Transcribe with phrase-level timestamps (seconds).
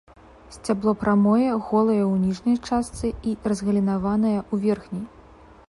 [0.53, 5.05] Сцябло прамое, голае ў ніжняй частцы і разгалінаванае ў верхняй.